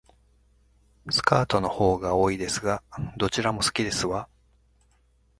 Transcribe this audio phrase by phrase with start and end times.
[1.11, 2.81] スカートの方が多いですが、
[3.17, 4.27] どちらも好きですわ